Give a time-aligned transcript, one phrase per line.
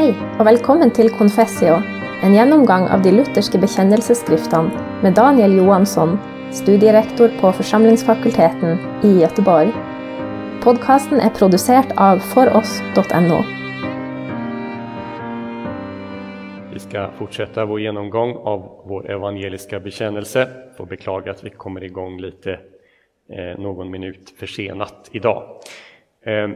[0.00, 1.74] Hei, og velkommen til Confessio,
[2.24, 6.14] en gjennomgang av de lutherske bekjennelsesskriftene med Daniel Johansson,
[6.56, 9.74] studierektor på Forsamlingsfakulteten i Göteborg.
[10.64, 13.42] Podkasten er produsert av foross.no.
[16.72, 20.48] Vi ska fortsätta vår genomgång av vår evangeliska bekännelse.
[20.76, 22.52] Får beklaga att vi kommer igång lite
[23.28, 25.60] eh, någon minut försenat idag.
[26.24, 26.48] Eh,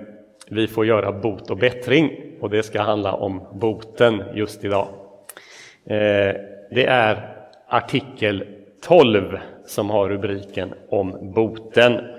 [0.46, 4.88] vi får göra bot och bättring och det ska handla om boten just idag.
[5.84, 6.34] Eh,
[6.70, 7.36] det är
[7.68, 8.44] artikel
[8.82, 12.00] 12 som har rubriken om boten.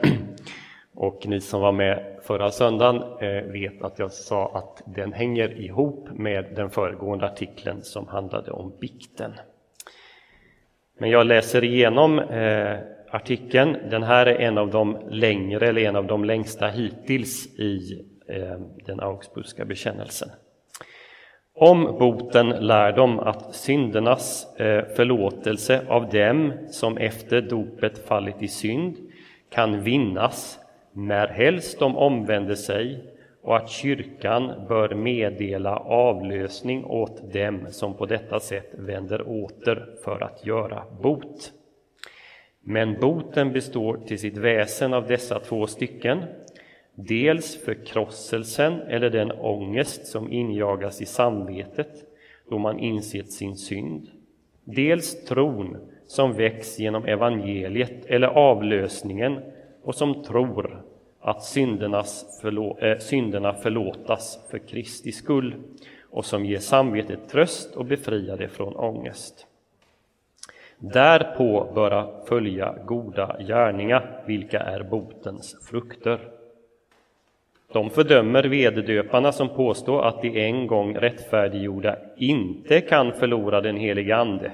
[0.97, 5.61] Och ni som var med förra söndagen eh, vet att jag sa att den hänger
[5.61, 9.31] ihop med den föregående artikeln som handlade om bikten.
[10.99, 12.77] Men jag läser igenom eh,
[13.09, 13.77] artikeln.
[13.89, 18.59] Den här är en av de längre, eller en av de längsta hittills i Eh,
[18.85, 20.29] den augsburgska bekännelsen.
[21.53, 28.47] Om boten lär de att syndernas eh, förlåtelse av dem som efter dopet fallit i
[28.47, 28.95] synd
[29.49, 30.59] kan vinnas
[30.91, 33.03] när helst de omvänder sig
[33.41, 40.23] och att kyrkan bör meddela avlösning åt dem som på detta sätt vänder åter för
[40.23, 41.51] att göra bot.
[42.61, 46.23] Men boten består till sitt väsen av dessa två stycken,
[46.95, 52.03] dels förkrosselsen eller den ångest som injagas i samvetet
[52.49, 54.07] då man insett sin synd,
[54.63, 59.39] dels tron som väcks genom evangeliet eller avlösningen
[59.83, 60.83] och som tror
[61.19, 65.55] att syndernas förlå äh, synderna förlåtas för Kristi skull
[66.01, 69.47] och som ger samvetet tröst och befriar det från ångest.
[70.77, 76.19] Därpå böra följa goda gärningar, vilka är botens frukter.
[77.75, 84.15] De fördömer vededöparna som påstår att de en gång rättfärdiggjorda inte kan förlora den helige
[84.15, 84.51] Ande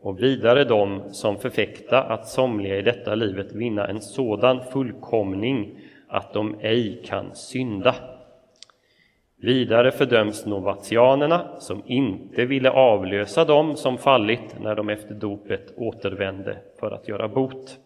[0.00, 6.32] och vidare de som förfäkta att somliga i detta livet vinna en sådan fullkomning att
[6.32, 7.94] de ej kan synda.
[9.36, 16.56] Vidare fördöms novatianerna som inte ville avlösa dem som fallit när de efter dopet återvände
[16.80, 17.78] för att göra bot.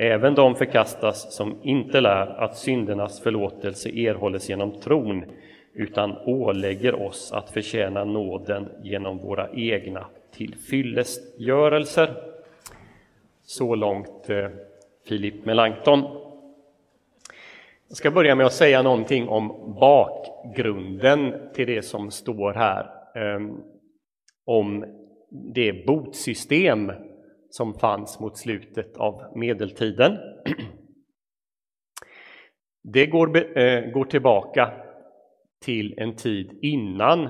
[0.00, 5.24] Även de förkastas som inte lär att syndernas förlåtelse erhålles genom tron
[5.72, 12.14] utan ålägger oss att förtjäna nåden genom våra egna tillfyllestgörelser.
[13.44, 14.48] Så långt eh,
[15.08, 16.02] Filip Melanchthon.
[17.88, 22.90] Jag ska börja med att säga någonting om bakgrunden till det som står här.
[23.14, 23.40] Eh,
[24.44, 24.84] om
[25.30, 26.92] det botsystem
[27.50, 30.18] som fanns mot slutet av medeltiden.
[32.82, 34.72] Det går, eh, går tillbaka
[35.64, 37.28] till en tid innan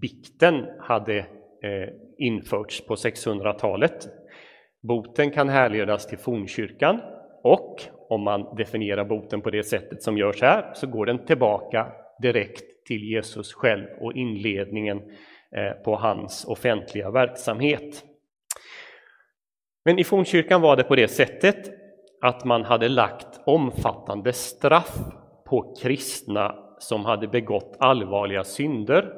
[0.00, 1.88] bikten hade eh,
[2.18, 4.08] införts på 600-talet.
[4.82, 7.00] Boten kan härledas till fornkyrkan
[7.42, 11.92] och om man definierar boten på det sättet som görs här så går den tillbaka
[12.22, 14.98] direkt till Jesus själv och inledningen
[15.56, 18.04] eh, på hans offentliga verksamhet.
[19.84, 21.70] Men i fornkyrkan var det på det sättet
[22.20, 24.98] att man hade lagt omfattande straff
[25.44, 29.12] på kristna som hade begått allvarliga synder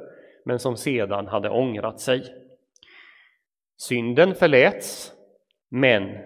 [0.45, 2.23] men som sedan hade ångrat sig.
[3.77, 5.13] Synden förläts,
[5.71, 6.19] men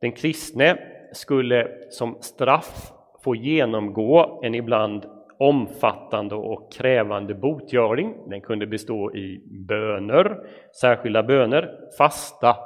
[0.00, 0.78] den kristne
[1.12, 2.92] skulle som straff
[3.24, 5.06] få genomgå en ibland
[5.38, 8.14] omfattande och krävande botgöring.
[8.28, 10.36] Den kunde bestå i böner,
[10.80, 12.56] särskilda böner, fasta,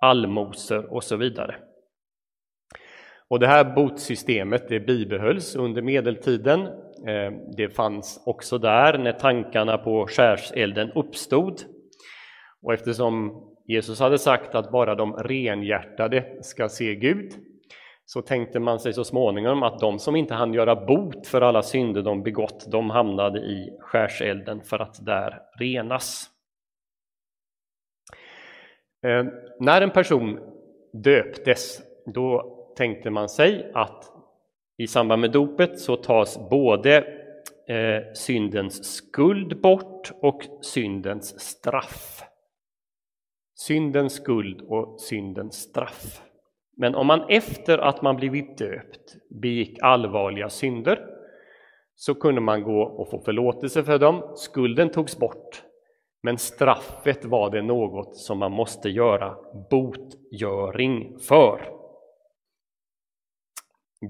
[0.00, 1.54] allmosor och så vidare.
[3.28, 6.60] Och det här botsystemet det bibehölls under medeltiden.
[7.06, 11.60] Eh, det fanns också där när tankarna på skärselden uppstod.
[12.62, 17.32] Och eftersom Jesus hade sagt att bara de renhjärtade ska se Gud,
[18.04, 21.62] så tänkte man sig så småningom att de som inte hann göra bot för alla
[21.62, 26.30] synder de begått, de hamnade i skärselden för att där renas.
[29.02, 29.24] Eh,
[29.60, 30.38] när en person
[30.92, 31.80] döptes,
[32.14, 34.12] då tänkte man sig att
[34.76, 36.96] i samband med dopet så tas både
[37.68, 42.22] eh, syndens skuld bort och syndens straff.
[43.54, 46.22] Syndens skuld och syndens straff.
[46.76, 51.06] Men om man efter att man blivit döpt begick allvarliga synder
[51.94, 54.32] så kunde man gå och få förlåtelse för dem.
[54.34, 55.62] Skulden togs bort,
[56.22, 59.36] men straffet var det något som man måste göra
[59.70, 61.78] botgöring för.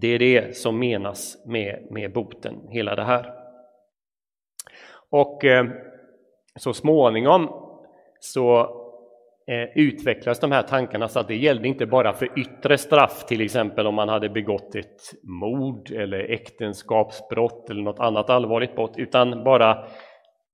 [0.01, 3.35] Det är det som menas med, med boten, hela det här.
[5.11, 5.67] Och eh,
[6.57, 7.49] så småningom
[8.21, 8.61] så
[9.47, 13.41] eh, utvecklas de här tankarna så att det gällde inte bara för yttre straff, till
[13.41, 19.45] exempel om man hade begått ett mord eller äktenskapsbrott eller något annat allvarligt brott, utan
[19.45, 19.85] bara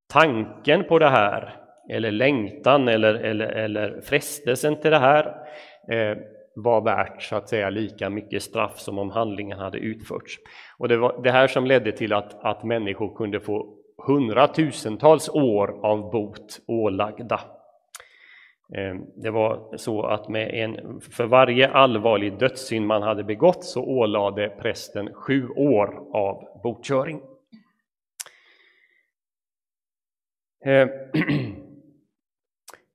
[0.06, 1.61] tanken på det här
[1.91, 5.27] eller längtan eller, eller, eller frestelsen till det här
[5.91, 6.19] eh,
[6.55, 10.39] var värt så att säga lika mycket straff som om handlingen hade utförts.
[10.79, 15.87] Och det var det här som ledde till att, att människor kunde få hundratusentals år
[15.87, 17.41] av bot ålagda.
[18.75, 23.85] Eh, det var så att med en, för varje allvarlig dödssynd man hade begått så
[23.85, 27.17] ålade prästen sju år av botköring.
[27.17, 27.25] Eh,
[30.64, 30.88] Eh,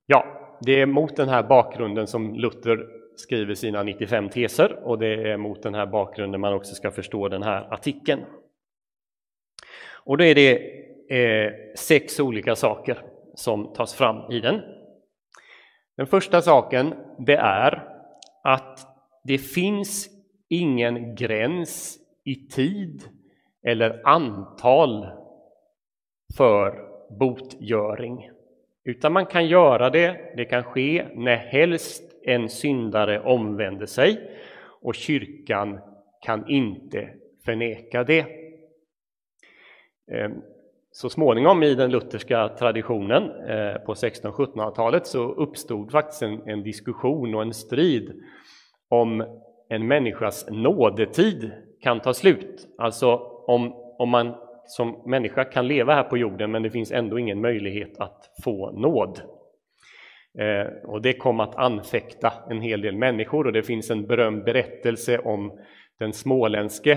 [0.05, 0.25] ja,
[0.61, 5.37] det är mot den här bakgrunden som Luther skriver sina 95 teser och det är
[5.37, 8.21] mot den här bakgrunden man också ska förstå den här artikeln.
[9.91, 10.55] Och då är det
[11.09, 13.01] eh, sex olika saker
[13.35, 14.61] som tas fram i den.
[15.97, 17.83] Den första saken det är
[18.43, 18.79] att
[19.23, 20.09] det finns
[20.49, 23.03] ingen gräns i tid
[23.63, 25.07] eller antal
[26.37, 28.29] för botgöring.
[28.83, 34.31] Utan man kan göra det, det kan ske när helst en syndare omvänder sig
[34.81, 35.79] och kyrkan
[36.21, 37.09] kan inte
[37.45, 38.25] förneka det.
[40.11, 40.41] Ehm,
[40.91, 47.35] så småningom i den lutherska traditionen eh, på 1600-1700-talet så uppstod faktiskt en, en, diskussion
[47.35, 48.23] och en strid
[48.89, 49.39] om
[49.69, 51.51] en människas nådetid
[51.81, 52.67] kan ta slut.
[52.77, 53.15] Alltså
[53.47, 54.35] om, om man
[54.69, 58.71] som människa kan leva här på jorden men det finns ändå ingen möjlighet att få
[58.71, 59.21] nåd.
[60.39, 64.43] Eh, och det kom att anfäkta en hel del människor och det finns en berömd
[64.43, 65.59] berättelse om
[65.99, 66.91] den småländske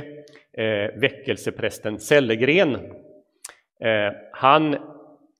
[0.52, 2.74] eh, väckelseprästen Sellegren.
[3.80, 4.76] Eh, han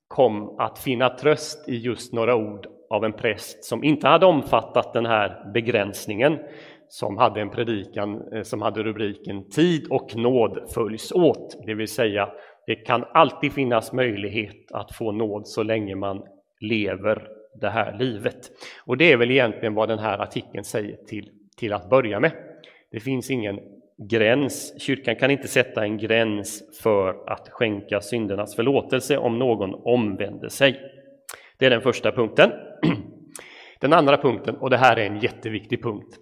[0.08, 4.92] kom att finna tröst i just några ord av en präst som inte hade omfattat
[4.92, 6.38] den här begränsningen
[6.92, 11.88] som hade en predikan eh, som hade rubriken Tid och nåd följs åt, det vill
[11.88, 12.28] säga
[12.66, 16.22] det kan alltid finnas möjlighet att få nåd så länge man
[16.60, 17.28] lever
[17.60, 18.50] det här livet.
[18.84, 22.32] Och det är väl egentligen vad den här artikeln säger till, till att börja med.
[22.90, 23.58] Det finns ingen
[24.10, 30.48] gräns, kyrkan kan inte sätta en gräns för att skänka syndernas förlåtelse om någon omvänder
[30.48, 30.80] sig.
[31.58, 32.50] Det är den första punkten.
[33.80, 36.18] Den andra punkten, och det här är en jätteviktig punkt,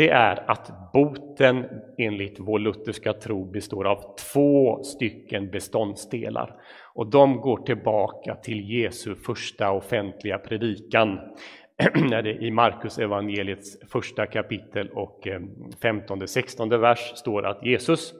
[0.00, 1.66] det är att boten
[1.98, 6.54] enligt vår lutherska tro består av två stycken beståndsdelar.
[6.94, 11.20] Och de går tillbaka till Jesu första offentliga predikan
[12.10, 15.40] när det i Markus evangeliets första kapitel och eh,
[15.82, 18.14] 15-16 vers står att Jesus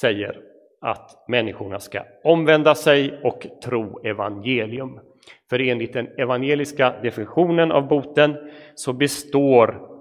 [0.00, 0.40] säger
[0.80, 5.00] att människorna ska omvända sig och tro evangelium.
[5.50, 8.36] För enligt den evangeliska definitionen av boten
[8.74, 9.97] så består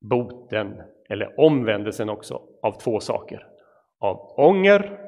[0.00, 3.46] boten, eller omvändelsen också, av två saker.
[4.00, 4.98] Av ånger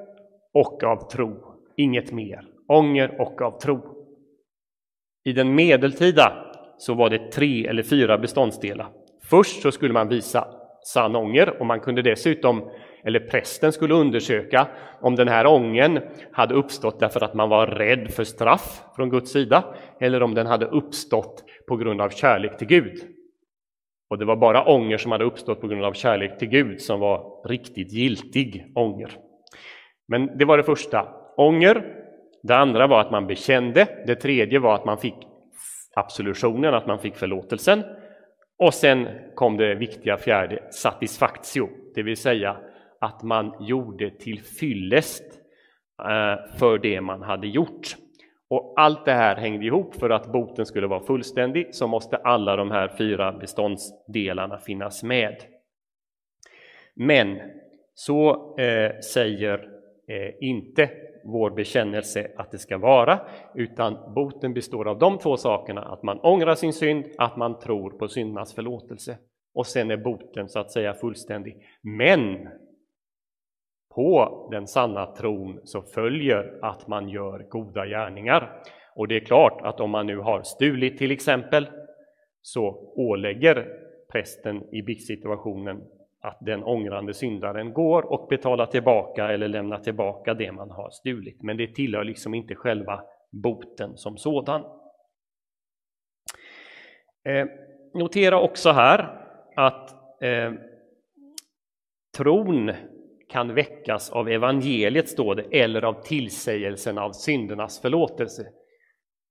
[0.54, 1.54] och av tro.
[1.76, 2.40] Inget mer.
[2.68, 4.06] Ånger och av tro.
[5.24, 6.32] I den medeltida
[6.78, 8.88] så var det tre eller fyra beståndsdelar.
[9.22, 10.48] Först så skulle man visa
[10.82, 12.70] sann ånger och man kunde dessutom,
[13.04, 14.68] eller prästen skulle undersöka
[15.00, 16.00] om den här ången
[16.32, 19.64] hade uppstått därför att man var rädd för straff från Guds sida
[20.00, 23.19] eller om den hade uppstått på grund av kärlek till Gud.
[24.10, 27.00] Och det var bara ånger som hade uppstått på grund av kärlek till Gud som
[27.00, 29.10] var riktigt giltig ånger.
[30.08, 31.96] Men det var det första, ånger.
[32.42, 33.86] Det andra var att man bekände.
[34.06, 35.14] Det tredje var att man fick
[35.94, 37.82] absolutionen, att man fick förlåtelsen.
[38.58, 42.56] Och sen kom det viktiga fjärde, Satisfactio, det vill säga
[43.00, 45.22] att man gjorde till fyllest
[46.02, 47.96] eh, för det man hade gjort.
[48.50, 52.56] Och allt det här hängde ihop för att boten skulle vara fullständig så måste alla
[52.56, 55.36] de här fyra beståndsdelarna finnas med.
[56.94, 57.38] Men
[57.94, 59.68] så eh, säger
[60.08, 60.90] eh, inte
[61.24, 63.20] vår bekännelse att det ska vara,
[63.54, 67.90] utan boten består av de två sakerna, att man ångrar sin synd, att man tror
[67.90, 69.18] på syndernas förlåtelse.
[69.54, 71.56] Och sen är boten så att säga fullständig.
[71.82, 72.48] Men
[73.94, 78.62] på den sanna tron så följer att man gör goda gärningar.
[78.94, 81.68] Och det är klart att om man nu har stulit till exempel
[82.42, 83.66] så ålägger
[84.12, 85.82] prästen i biktsituationen
[86.20, 91.42] att den ångrande syndaren går och betalar tillbaka eller lämnar tillbaka det man har stulit.
[91.42, 94.64] Men det tillhör liksom inte själva boten som sådan.
[97.24, 97.46] Eh,
[97.94, 99.90] notera också här att
[100.22, 100.52] eh,
[102.16, 102.72] tron
[103.30, 108.42] kan väckas av evangeliet, står det, eller av tillsägelsen av syndernas förlåtelse.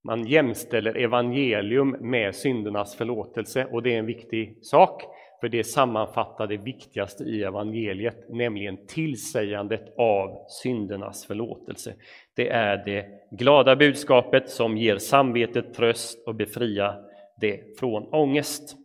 [0.04, 5.02] Man jämställer evangelium med syndernas förlåtelse och det är en viktig sak,
[5.40, 11.94] för det sammanfattar det viktigaste i evangeliet, nämligen tillsägandet av syndernas förlåtelse.
[12.36, 17.02] Det är det glada budskapet som ger samvetet tröst och befriar
[17.40, 18.76] det från ångest.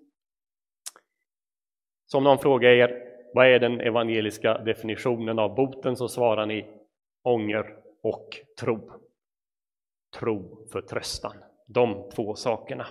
[2.05, 3.04] Som någon frågar er,
[3.35, 5.95] vad är den evangeliska definitionen av boten?
[5.95, 6.65] Så svarar ni
[7.23, 7.65] ånger
[8.03, 8.91] och tro.
[10.19, 11.35] Tro, för tröstan.
[11.67, 12.87] De två sakerna.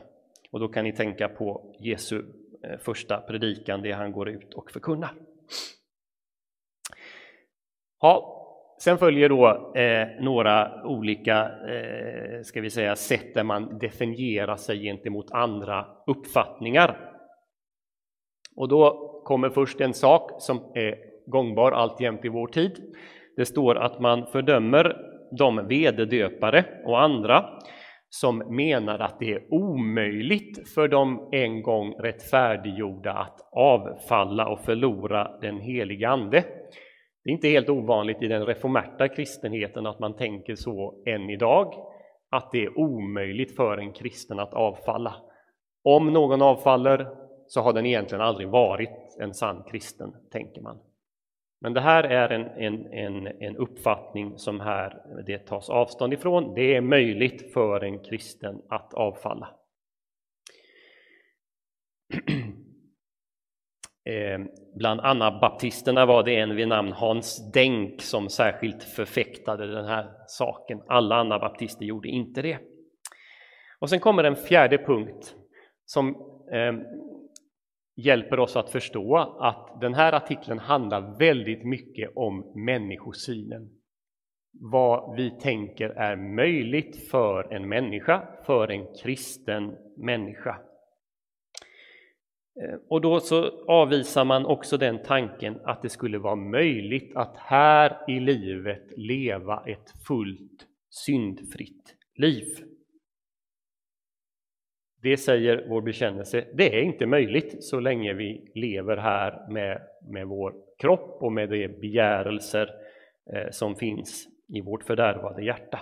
[0.51, 2.23] Och då kan ni tänka på Jesu
[2.65, 5.11] eh, första predikan, det han går ut och förkunnar.
[8.01, 8.41] Ja,
[8.81, 14.83] sen följer då eh, några olika eh, ska vi säga, sätt där man definierar sig
[14.83, 17.14] gentemot andra uppfattningar.
[18.57, 20.95] Och då kommer först en sak som är
[21.27, 22.95] gångbar alltjämt i vår tid.
[23.37, 24.97] Det står att man fördömer
[25.39, 27.45] de vededöpare och andra
[28.09, 35.39] som menar att det är omöjligt för de en gång rättfärdiggjorda att avfalla och förlora
[35.41, 36.45] den heliga Ande.
[37.25, 41.75] Det är inte helt ovanligt i den reformerta kristenheten att man tänker så än idag,
[42.31, 45.15] att det är omöjligt för en kristen att avfalla.
[45.85, 47.24] Om någon avfaller
[47.55, 50.79] så har den egentligen aldrig varit en sann kristen, tänker man.
[51.61, 56.55] Men det här är en, en, en, en uppfattning som här det tas avstånd ifrån.
[56.55, 59.49] Det är möjligt för en kristen att avfalla.
[64.07, 64.39] Eh,
[64.75, 70.83] bland anabaptisterna var det en vid namn Hans Denk som särskilt förfäktade den här saken.
[70.89, 72.59] Alla anabaptister gjorde inte det.
[73.79, 75.35] Och sen kommer en fjärde punkt
[75.85, 76.09] som
[76.53, 76.73] eh,
[77.97, 83.71] hjälper oss att förstå att den här artikeln handlar väldigt mycket om människosynen.
[84.61, 90.61] Vad vi tänker är möjligt för en människa, för en kristen människa.
[92.63, 97.37] Eh, och då så avvisar man också den tanken att det skulle vara möjligt att
[97.37, 102.74] här i livet leva ett fullt syndfritt liv.
[105.05, 110.27] Det säger vår bekännelse, det är inte möjligt så länge vi lever här med, med
[110.27, 112.71] vår kropp och med de begärelser
[113.33, 115.81] eh, som finns i vårt fördärvade hjärta.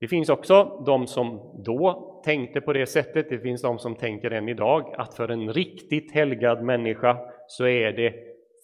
[0.00, 4.30] Det finns också de som då tänkte på det sättet, det finns de som tänker
[4.30, 8.14] än idag, att för en riktigt helgad människa så är det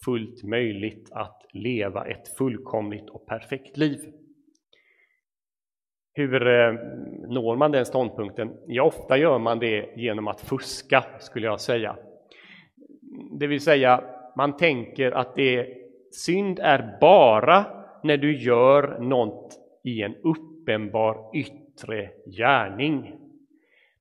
[0.05, 3.99] fullt möjligt att leva ett fullkomligt och perfekt liv.
[6.17, 6.73] Hur eh,
[7.27, 8.57] når man den ståndpunkten?
[8.67, 11.95] Ja, ofta gör man det genom att fuska, skulle jag säga.
[13.31, 14.03] Det vill säga,
[14.37, 15.67] man tänker att det
[16.11, 17.65] synd är bara
[18.03, 23.15] när du gör något i en uppenbar yttre gärning.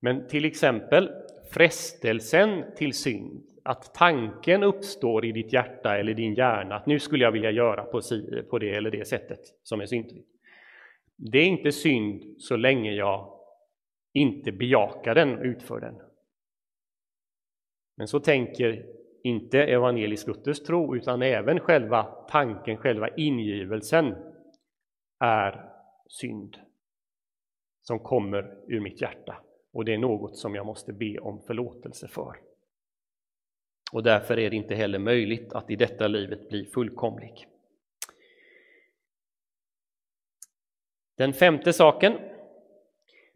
[0.00, 1.11] Men till exempel
[1.52, 7.25] frestelsen till synd, att tanken uppstår i ditt hjärta eller din hjärna att nu skulle
[7.25, 7.85] jag vilja göra
[8.50, 10.36] på det eller det sättet som är syndfritt.
[11.16, 13.40] Det är inte synd så länge jag
[14.12, 16.00] inte bejakar den och utför den.
[17.96, 18.87] Men så tänker
[19.23, 24.14] inte evangelisk luthersk tro, utan även själva tanken, själva ingivelsen
[25.20, 25.70] är
[26.08, 26.56] synd
[27.82, 29.37] som kommer ur mitt hjärta.
[29.73, 32.37] Och det är något som jag måste be om förlåtelse för.
[33.92, 37.46] Och därför är det inte heller möjligt att i detta livet bli fullkomlig.
[41.18, 42.18] Den femte saken,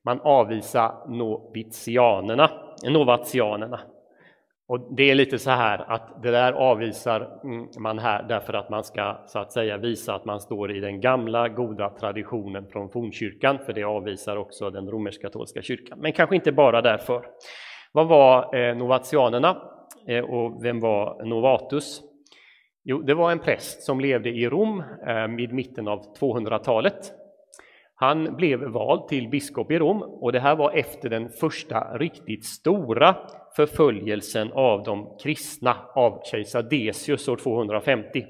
[0.04, 2.50] man avvisar novitianerna,
[2.82, 3.80] novatianerna.
[4.68, 8.70] Och det är lite så här att det där avvisar mm, man här därför att
[8.70, 12.90] man ska så att säga visa att man står i den gamla goda traditionen från
[12.90, 15.98] fornkyrkan, för det avvisar också den romersk-katolska kyrkan.
[16.00, 17.26] Men kanske inte bara därför.
[17.92, 19.62] Vad var eh, novatianerna
[20.06, 22.02] eh, och vem var novatus?
[22.84, 27.19] Jo, det var en präst som levde i Rom eh, vid mitten av 200-talet
[28.00, 32.44] han blev vald till biskop i Rom och det här var efter den första riktigt
[32.44, 33.16] stora
[33.56, 38.26] förföljelsen av de kristna av kejsar Decius år 250.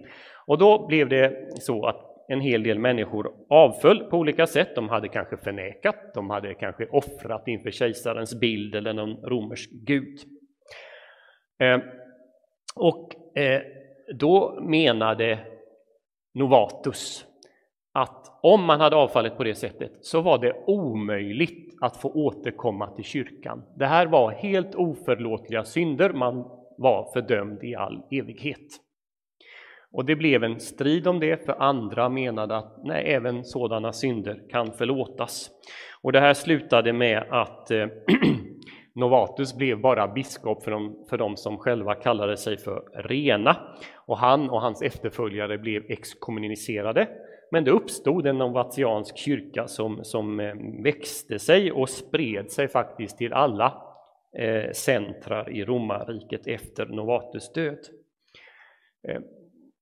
[0.46, 1.96] Och då blev det så att
[2.28, 4.74] en hel del människor avföll på olika sätt.
[4.74, 10.18] De hade kanske förnekat, de hade kanske offrat inför kejsarens bild eller någon romersk gud.
[11.62, 11.78] Eh,
[12.74, 13.62] och eh,
[14.14, 15.38] då menade
[16.34, 17.26] Novatus
[17.92, 22.90] att om man hade avfallit på det sättet så var det omöjligt att få återkomma
[22.90, 23.62] till kyrkan.
[23.76, 26.44] Det här var helt oförlåtliga synder, man
[26.78, 28.66] var fördömd i all evighet.
[29.92, 34.42] Och det blev en strid om det, för andra menade att nej, även sådana synder
[34.50, 35.50] kan förlåtas.
[36.02, 37.86] Och det här slutade med att eh,
[38.94, 43.56] Novatus blev bara biskop för de, för de som själva kallade sig för rena.
[44.06, 47.08] Och han och hans efterföljare blev exkommunicerade.
[47.50, 53.18] Men det uppstod en novatiansk kyrka som, som eh, växte sig och spred sig faktiskt
[53.18, 53.82] till alla
[54.38, 57.78] eh, centrar i romarriket efter Novatus död.
[59.08, 59.20] Eh,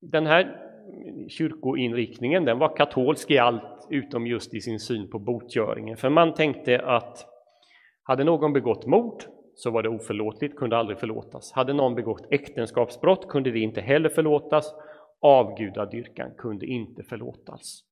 [0.01, 0.65] den här
[1.29, 5.97] kyrkoinriktningen den var katolsk i allt utom just i sin syn på botgöringen.
[5.97, 7.27] För man tänkte att
[8.03, 9.23] hade någon begått mord
[9.55, 11.53] så var det oförlåtligt, kunde aldrig förlåtas.
[11.53, 14.75] Hade någon begått äktenskapsbrott kunde det inte heller förlåtas.
[15.21, 17.85] Avgudadyrkan kunde inte förlåtas.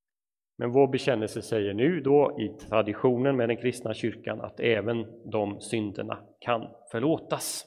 [0.58, 5.60] Men vår bekännelse säger nu då i traditionen med den kristna kyrkan att även de
[5.60, 7.64] synderna kan förlåtas.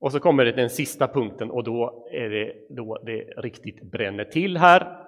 [0.00, 4.24] Och så kommer det den sista punkten och då är det då det riktigt bränner
[4.24, 5.06] till här.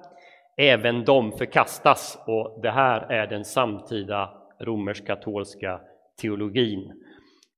[0.56, 5.80] Även de förkastas och det här är den samtida romersk-katolska
[6.20, 7.04] teologin.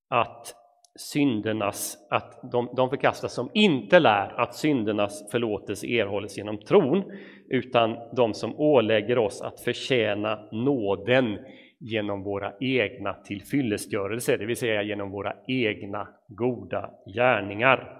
[0.09, 0.55] Att
[0.99, 7.05] syndernas, att de, de förkastas som inte lär att syndernas förlåtelse erhålles genom tron,
[7.49, 11.39] utan de som ålägger oss att förtjäna nåden
[11.81, 17.95] genom våra egna tillfyllestgörelser, det vill säga genom våra egna goda gärningar.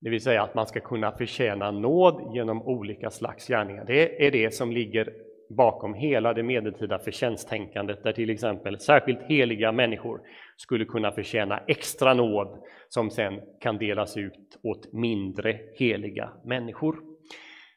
[0.00, 3.84] Det vill säga att man ska kunna förtjäna nåd genom olika slags gärningar.
[3.84, 9.72] Det är det som ligger bakom hela det medeltida förtjänsttänkandet där till exempel särskilt heliga
[9.72, 10.20] människor
[10.56, 16.96] skulle kunna förtjäna extra nåd som sen kan delas ut åt mindre heliga människor.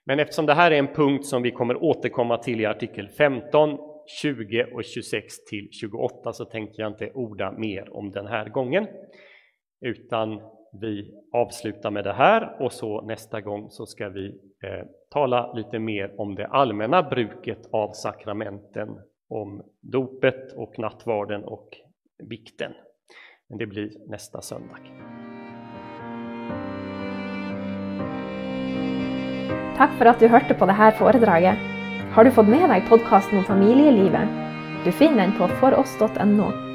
[0.05, 3.77] Men eftersom det här är en punkt som vi kommer återkomma till i artikel 15,
[4.21, 8.87] 20 och 26 till 28 så tänker jag inte orda mer om den här gången
[9.81, 14.27] utan vi avslutar med det här och så nästa gång så ska vi
[14.63, 18.89] eh, tala lite mer om det allmänna bruket av sakramenten,
[19.29, 21.69] om dopet och nattvarden och
[22.23, 22.71] vikten.
[23.47, 24.79] Men det blir nästa söndag.
[29.77, 31.57] Tack för att du hörde på det här föredraget.
[32.13, 34.29] Har du fått med dig podcasten om familjelivet?
[34.85, 36.68] Du finner den på foross.no.